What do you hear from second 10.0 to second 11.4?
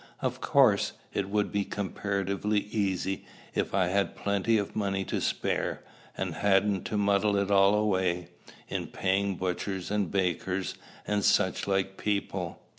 bakers, and